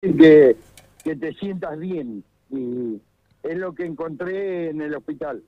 que, 0.00 0.56
que 1.04 1.16
te 1.16 1.34
sientas 1.34 1.78
bien. 1.78 2.24
Y 2.50 3.00
es 3.42 3.58
lo 3.58 3.74
que 3.74 3.84
encontré 3.84 4.70
en 4.70 4.80
el 4.80 4.94
hospital. 4.94 5.42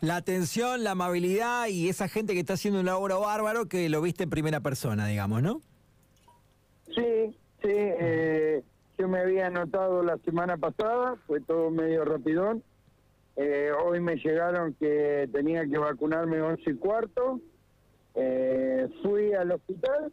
La 0.00 0.16
atención, 0.16 0.82
la 0.82 0.92
amabilidad 0.92 1.68
y 1.68 1.88
esa 1.88 2.08
gente 2.08 2.34
que 2.34 2.40
está 2.40 2.54
haciendo 2.54 2.80
un 2.80 2.86
laburo 2.86 3.20
bárbaro 3.20 3.68
que 3.68 3.88
lo 3.88 4.02
viste 4.02 4.24
en 4.24 4.30
primera 4.30 4.60
persona, 4.60 5.06
digamos, 5.06 5.42
¿no? 5.42 5.60
Sí, 6.86 7.36
sí. 7.62 7.68
Eh, 7.70 8.62
yo 8.98 9.08
me 9.08 9.20
había 9.20 9.46
anotado 9.46 10.02
la 10.02 10.18
semana 10.18 10.56
pasada, 10.56 11.16
fue 11.26 11.40
todo 11.40 11.70
medio 11.70 12.04
rapidón. 12.04 12.62
Eh, 13.36 13.70
hoy 13.84 14.00
me 14.00 14.16
llegaron 14.16 14.74
que 14.74 15.28
tenía 15.32 15.66
que 15.66 15.78
vacunarme 15.78 16.40
11 16.40 16.70
y 16.70 16.74
cuarto. 16.74 17.40
Eh, 18.14 18.88
fui 19.02 19.32
al 19.34 19.52
hospital. 19.52 20.12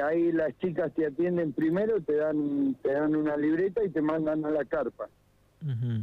Ahí 0.00 0.32
las 0.32 0.56
chicas 0.58 0.92
te 0.94 1.06
atienden 1.06 1.52
primero, 1.52 2.00
te 2.02 2.16
dan, 2.16 2.74
te 2.82 2.92
dan 2.92 3.14
una 3.14 3.36
libreta 3.36 3.84
y 3.84 3.90
te 3.90 4.02
mandan 4.02 4.44
a 4.44 4.50
la 4.50 4.64
carpa. 4.64 5.08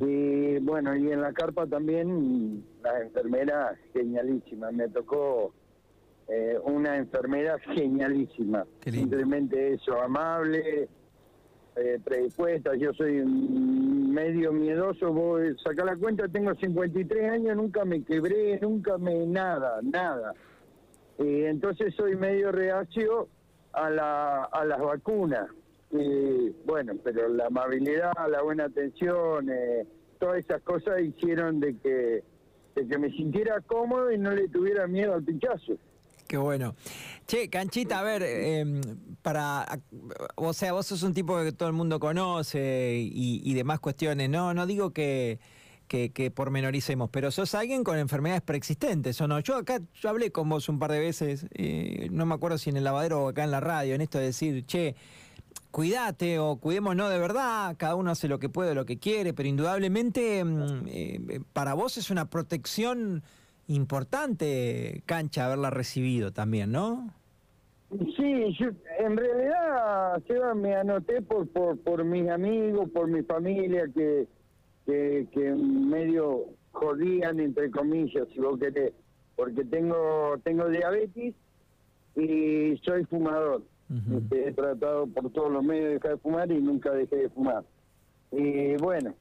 Y 0.00 0.58
bueno, 0.60 0.94
y 0.94 1.10
en 1.10 1.20
la 1.20 1.32
carpa 1.32 1.66
también 1.66 2.64
la 2.80 3.00
enfermera 3.00 3.74
genialísima. 3.92 4.70
Me 4.70 4.88
tocó 4.88 5.52
eh, 6.28 6.56
una 6.62 6.96
enfermera 6.96 7.58
genialísima. 7.74 8.64
Simplemente 8.84 9.72
eso, 9.74 10.00
amable, 10.00 10.88
eh, 11.74 11.98
predispuesta. 12.04 12.76
Yo 12.76 12.92
soy 12.92 13.24
medio 13.24 14.52
miedoso. 14.52 15.12
Voy 15.12 15.56
sacar 15.64 15.86
la 15.86 15.96
cuenta, 15.96 16.28
tengo 16.28 16.54
53 16.54 17.30
años, 17.30 17.56
nunca 17.56 17.84
me 17.84 18.04
quebré, 18.04 18.60
nunca 18.60 18.96
me. 18.96 19.26
nada, 19.26 19.80
nada. 19.82 20.34
Y 21.18 21.42
entonces 21.42 21.94
soy 21.96 22.14
medio 22.14 22.52
reacio 22.52 23.28
a, 23.72 23.90
la, 23.90 24.44
a 24.44 24.64
las 24.64 24.80
vacunas. 24.80 25.48
Y 25.90 26.50
bueno, 26.66 26.94
pero 27.02 27.28
la 27.28 27.46
amabilidad, 27.46 28.12
la 28.30 28.42
buena 28.42 28.64
atención, 28.64 29.48
eh, 29.50 29.86
todas 30.18 30.38
esas 30.38 30.60
cosas 30.62 31.00
hicieron 31.00 31.60
de 31.60 31.76
que, 31.78 32.22
de 32.74 32.88
que 32.88 32.98
me 32.98 33.10
sintiera 33.10 33.60
cómodo 33.62 34.12
y 34.12 34.18
no 34.18 34.32
le 34.32 34.48
tuviera 34.48 34.86
miedo 34.86 35.14
al 35.14 35.24
pinchazo. 35.24 35.74
Qué 36.26 36.36
bueno. 36.36 36.74
Che, 37.26 37.48
Canchita, 37.48 38.00
a 38.00 38.02
ver, 38.02 38.22
em, 38.22 38.82
para, 39.22 39.66
o 40.34 40.52
sea, 40.52 40.74
vos 40.74 40.86
sos 40.86 41.02
un 41.02 41.14
tipo 41.14 41.42
que 41.42 41.52
todo 41.52 41.70
el 41.70 41.74
mundo 41.74 41.98
conoce 41.98 42.96
y, 42.98 43.40
y 43.42 43.54
demás 43.54 43.80
cuestiones. 43.80 44.28
No, 44.28 44.52
no 44.52 44.66
digo 44.66 44.90
que, 44.90 45.38
que, 45.88 46.10
que, 46.10 46.30
pormenoricemos, 46.30 47.10
pero 47.10 47.30
sos 47.30 47.54
alguien 47.54 47.82
con 47.82 47.98
enfermedades 47.98 48.42
preexistentes, 48.42 49.20
¿o 49.20 49.26
no? 49.26 49.40
Yo 49.40 49.56
acá, 49.56 49.80
yo 49.94 50.08
hablé 50.08 50.30
con 50.30 50.48
vos 50.48 50.68
un 50.68 50.78
par 50.78 50.92
de 50.92 51.00
veces, 51.00 51.46
eh, 51.54 52.08
no 52.12 52.26
me 52.26 52.34
acuerdo 52.34 52.58
si 52.58 52.70
en 52.70 52.76
el 52.76 52.84
lavadero 52.84 53.24
o 53.24 53.28
acá 53.28 53.44
en 53.44 53.50
la 53.50 53.60
radio, 53.60 53.94
en 53.94 54.00
esto 54.00 54.18
de 54.18 54.26
decir, 54.26 54.64
che, 54.66 54.94
cuídate 55.70 56.38
o 56.38 56.56
cuidémonos 56.56 57.10
de 57.10 57.18
verdad, 57.18 57.74
cada 57.78 57.94
uno 57.96 58.10
hace 58.10 58.28
lo 58.28 58.38
que 58.38 58.48
puede, 58.48 58.74
lo 58.74 58.84
que 58.84 58.98
quiere, 58.98 59.32
pero 59.32 59.48
indudablemente 59.48 60.44
mm, 60.44 60.82
eh, 60.86 61.40
para 61.52 61.74
vos 61.74 61.96
es 61.98 62.10
una 62.10 62.30
protección 62.30 63.22
importante, 63.66 65.02
Cancha, 65.06 65.46
haberla 65.46 65.70
recibido 65.70 66.32
también, 66.32 66.72
¿no? 66.72 67.12
Sí, 67.90 68.56
yo, 68.58 68.68
en 68.98 69.16
realidad, 69.16 70.22
Seba, 70.26 70.54
me 70.54 70.74
anoté 70.74 71.22
por, 71.22 71.48
por, 71.48 71.78
por 71.78 72.04
mis 72.04 72.28
amigos, 72.28 72.90
por 72.90 73.08
mi 73.08 73.22
familia, 73.22 73.84
que, 73.94 74.26
que, 74.88 75.26
que 75.32 75.52
medio 75.52 76.46
jodían, 76.72 77.40
entre 77.40 77.70
comillas, 77.70 78.26
si 78.32 78.40
vos 78.40 78.58
querés, 78.58 78.94
porque 79.36 79.62
tengo, 79.66 80.38
tengo 80.42 80.66
diabetes 80.70 81.34
y 82.16 82.80
soy 82.82 83.04
fumador. 83.04 83.62
Este, 84.16 84.48
he 84.48 84.52
tratado 84.52 85.06
por 85.06 85.30
todos 85.30 85.52
los 85.52 85.62
medios 85.62 85.84
de 85.84 85.92
dejar 85.94 86.10
de 86.12 86.16
fumar 86.18 86.50
y 86.50 86.60
nunca 86.60 86.90
dejé 86.92 87.16
de 87.16 87.28
fumar. 87.28 87.64
Y 88.32 88.76
bueno, 88.76 89.14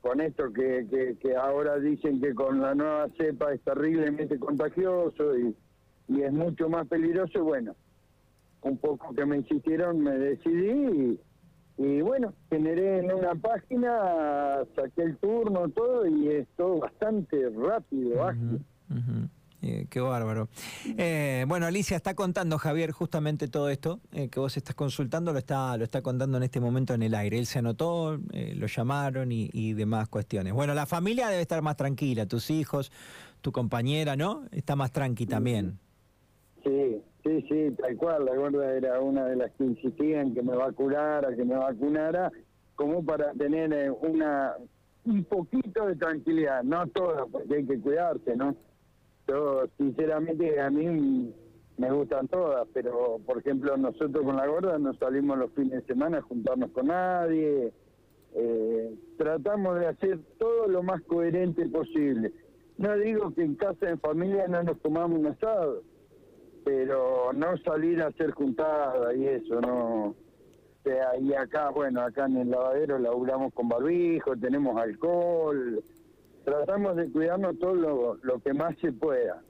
con 0.00 0.20
esto 0.20 0.52
que, 0.52 1.16
que, 1.20 1.36
ahora 1.36 1.78
dicen 1.78 2.20
que 2.20 2.34
con 2.34 2.60
la 2.60 2.74
nueva 2.74 3.08
cepa 3.16 3.52
es 3.52 3.60
terriblemente 3.62 4.40
contagioso 4.40 5.38
y, 5.38 5.54
y 6.08 6.22
es 6.22 6.32
mucho 6.32 6.68
más 6.68 6.88
peligroso, 6.88 7.44
bueno, 7.44 7.76
un 8.62 8.76
poco 8.78 9.14
que 9.14 9.24
me 9.24 9.36
insistieron 9.36 10.00
me 10.00 10.18
decidí 10.18 11.12
y, 11.12 11.20
bueno, 11.76 12.32
generé 12.50 12.98
en 12.98 13.12
una 13.12 13.34
página, 13.34 14.64
saqué 14.76 15.02
el 15.02 15.16
turno, 15.18 15.68
todo 15.68 16.06
y 16.06 16.28
es 16.28 16.46
todo 16.56 16.80
bastante 16.80 17.50
rápido, 17.50 18.24
ágil. 18.24 18.60
Eh, 19.62 19.86
qué 19.88 20.00
bárbaro. 20.00 20.48
Eh, 20.98 21.44
bueno, 21.46 21.66
Alicia 21.66 21.96
está 21.96 22.14
contando, 22.14 22.58
Javier, 22.58 22.90
justamente 22.90 23.46
todo 23.46 23.68
esto 23.68 24.00
eh, 24.12 24.28
que 24.28 24.40
vos 24.40 24.56
estás 24.56 24.74
consultando, 24.74 25.32
lo 25.32 25.38
está, 25.38 25.76
lo 25.76 25.84
está 25.84 26.02
contando 26.02 26.36
en 26.36 26.42
este 26.42 26.58
momento 26.58 26.94
en 26.94 27.02
el 27.04 27.14
aire. 27.14 27.38
Él 27.38 27.46
se 27.46 27.60
anotó, 27.60 28.18
lo 28.32 28.66
llamaron 28.66 29.30
y, 29.30 29.72
demás 29.74 30.08
cuestiones. 30.08 30.52
Bueno, 30.52 30.74
la 30.74 30.86
familia 30.86 31.28
debe 31.28 31.42
estar 31.42 31.62
más 31.62 31.76
tranquila, 31.76 32.26
tus 32.26 32.50
hijos, 32.50 32.90
tu 33.40 33.52
compañera, 33.52 34.16
¿no? 34.16 34.44
Está 34.50 34.74
más 34.74 34.90
tranqui 34.90 35.26
también. 35.26 35.78
Sí, 37.32 37.46
sí, 37.48 37.76
tal 37.76 37.96
cual. 37.96 38.26
La 38.26 38.36
gorda 38.36 38.74
era 38.74 39.00
una 39.00 39.26
de 39.26 39.36
las 39.36 39.50
que 39.52 39.64
insistían 39.64 40.34
que 40.34 40.42
me 40.42 40.54
vacunara, 40.54 41.34
que 41.34 41.44
me 41.44 41.56
vacunara, 41.56 42.30
como 42.74 43.04
para 43.04 43.32
tener 43.32 43.90
una 44.02 44.54
un 45.04 45.24
poquito 45.24 45.86
de 45.86 45.96
tranquilidad, 45.96 46.62
no 46.62 46.86
toda, 46.88 47.26
porque 47.26 47.56
hay 47.56 47.66
que 47.66 47.80
cuidarse, 47.80 48.36
¿no? 48.36 48.54
Yo, 49.26 49.64
sinceramente, 49.76 50.60
a 50.60 50.70
mí 50.70 51.34
me 51.78 51.90
gustan 51.90 52.28
todas, 52.28 52.68
pero 52.72 53.18
por 53.26 53.38
ejemplo, 53.38 53.76
nosotros 53.76 54.24
con 54.24 54.36
la 54.36 54.46
gorda 54.46 54.78
no 54.78 54.92
salimos 54.94 55.38
los 55.38 55.50
fines 55.52 55.80
de 55.80 55.86
semana 55.86 56.18
a 56.18 56.22
juntarnos 56.22 56.70
con 56.70 56.86
nadie. 56.88 57.72
Eh, 58.34 58.94
tratamos 59.16 59.78
de 59.80 59.86
hacer 59.86 60.18
todo 60.38 60.68
lo 60.68 60.82
más 60.82 61.02
coherente 61.02 61.66
posible. 61.66 62.32
No 62.78 62.96
digo 62.96 63.32
que 63.34 63.42
en 63.42 63.54
casa, 63.54 63.88
en 63.88 63.98
familia, 64.00 64.46
no 64.48 64.62
nos 64.62 64.80
tomamos 64.80 65.18
un 65.18 65.26
asado, 65.26 65.82
pero 66.64 67.32
no 67.32 67.56
salir 67.58 68.02
a 68.02 68.08
hacer 68.08 68.32
juntadas 68.32 69.14
y 69.16 69.26
eso, 69.26 69.60
no. 69.60 70.14
y 71.20 71.32
acá, 71.34 71.70
bueno, 71.70 72.02
acá 72.02 72.26
en 72.26 72.38
el 72.38 72.50
lavadero 72.50 72.98
laburamos 72.98 73.52
con 73.54 73.68
barbijo, 73.68 74.36
tenemos 74.36 74.80
alcohol, 74.80 75.82
tratamos 76.44 76.96
de 76.96 77.10
cuidarnos 77.10 77.58
todo 77.58 77.74
lo, 77.74 78.14
lo 78.22 78.40
que 78.40 78.52
más 78.52 78.76
se 78.80 78.92
pueda. 78.92 79.42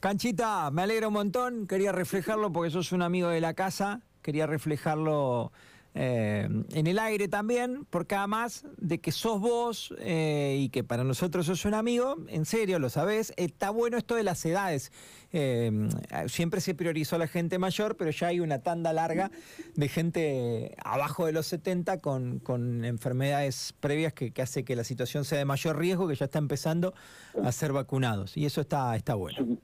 Canchita, 0.00 0.70
me 0.70 0.82
alegra 0.82 1.08
un 1.08 1.14
montón, 1.14 1.66
quería 1.66 1.90
reflejarlo 1.90 2.52
porque 2.52 2.70
sos 2.70 2.92
un 2.92 3.02
amigo 3.02 3.28
de 3.28 3.40
la 3.40 3.54
casa, 3.54 4.02
quería 4.20 4.46
reflejarlo 4.46 5.52
eh, 5.96 6.48
en 6.72 6.86
el 6.88 6.98
aire 6.98 7.28
también, 7.28 7.86
porque 7.88 8.16
además 8.16 8.66
de 8.78 8.98
que 8.98 9.12
sos 9.12 9.40
vos 9.40 9.94
eh, 10.00 10.56
y 10.58 10.68
que 10.70 10.82
para 10.82 11.04
nosotros 11.04 11.46
sos 11.46 11.64
un 11.64 11.74
amigo, 11.74 12.16
en 12.28 12.44
serio, 12.44 12.80
lo 12.80 12.90
sabés, 12.90 13.32
está 13.36 13.70
bueno 13.70 13.96
esto 13.96 14.16
de 14.16 14.24
las 14.24 14.44
edades. 14.44 14.90
Eh, 15.32 15.88
siempre 16.26 16.60
se 16.60 16.74
priorizó 16.74 17.16
a 17.16 17.20
la 17.20 17.28
gente 17.28 17.58
mayor, 17.58 17.96
pero 17.96 18.10
ya 18.10 18.28
hay 18.28 18.40
una 18.40 18.58
tanda 18.60 18.92
larga 18.92 19.30
de 19.76 19.88
gente 19.88 20.74
abajo 20.84 21.26
de 21.26 21.32
los 21.32 21.46
70 21.46 21.98
con, 21.98 22.40
con 22.40 22.84
enfermedades 22.84 23.74
previas 23.78 24.12
que, 24.12 24.32
que, 24.32 24.42
hace 24.42 24.64
que 24.64 24.74
la 24.74 24.84
situación 24.84 25.24
sea 25.24 25.38
de 25.38 25.44
mayor 25.44 25.78
riesgo, 25.78 26.08
que 26.08 26.16
ya 26.16 26.24
está 26.24 26.38
empezando 26.38 26.92
a 27.42 27.52
ser 27.52 27.72
vacunados. 27.72 28.36
Y 28.36 28.46
eso 28.46 28.60
está, 28.60 28.96
está 28.96 29.14
bueno. 29.14 29.58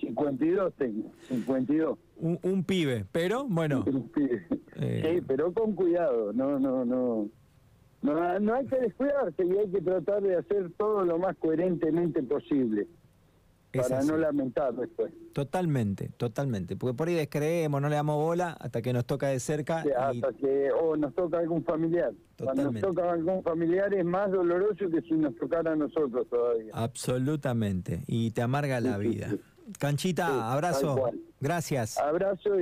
52 0.00 0.74
tengo, 0.74 1.12
52. 1.28 1.98
Un, 2.16 2.38
un 2.42 2.64
pibe, 2.64 3.06
pero 3.12 3.46
bueno. 3.48 3.84
Eh, 4.76 5.02
sí, 5.04 5.24
pero 5.26 5.52
con 5.52 5.74
cuidado, 5.74 6.32
no, 6.32 6.58
no, 6.58 6.84
no. 6.84 7.28
No, 8.02 8.40
no 8.40 8.54
hay 8.54 8.66
que 8.66 8.76
descuidarse 8.76 9.44
y 9.44 9.58
hay 9.58 9.70
que 9.70 9.82
tratar 9.82 10.22
de 10.22 10.36
hacer 10.36 10.70
todo 10.78 11.04
lo 11.04 11.18
más 11.18 11.36
coherentemente 11.36 12.22
posible 12.22 12.86
para 13.72 14.02
no 14.02 14.16
lamentar 14.16 14.74
después. 14.74 15.12
Totalmente, 15.32 16.10
totalmente. 16.16 16.76
Porque 16.76 16.96
por 16.96 17.08
ahí 17.08 17.14
descreemos, 17.14 17.80
no 17.80 17.88
le 17.88 17.94
damos 17.94 18.16
bola 18.16 18.56
hasta 18.58 18.82
que 18.82 18.92
nos 18.92 19.04
toca 19.06 19.28
de 19.28 19.38
cerca. 19.38 19.84
Hasta 19.96 20.32
que 20.32 20.70
o 20.72 20.96
nos 20.96 21.14
toca 21.14 21.38
algún 21.38 21.62
familiar. 21.64 22.12
Cuando 22.38 22.72
nos 22.72 22.80
toca 22.80 23.12
algún 23.12 23.42
familiar 23.42 23.92
es 23.94 24.04
más 24.04 24.30
doloroso 24.30 24.90
que 24.90 25.00
si 25.02 25.14
nos 25.14 25.36
tocara 25.36 25.72
a 25.72 25.76
nosotros 25.76 26.26
todavía. 26.28 26.72
Absolutamente. 26.74 28.02
Y 28.06 28.32
te 28.32 28.42
amarga 28.42 28.80
la 28.80 28.98
vida. 28.98 29.28
Canchita, 29.78 30.52
abrazo. 30.52 31.10
Gracias. 31.40 31.96
Abrazo 31.98 32.54
y 32.54 32.58